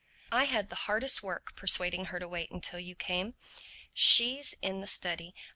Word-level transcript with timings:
I 0.31 0.45
had 0.45 0.69
the 0.71 0.75
hardest 0.89 1.21
work 1.21 1.55
persuading 1.55 2.05
her 2.05 2.17
to 2.19 2.27
wait 2.27 2.49
till 2.63 2.79
you 2.79 2.95
came. 2.95 3.35
She's 3.93 4.55
in 4.59 4.81
the 4.81 4.87
study. 4.87 5.35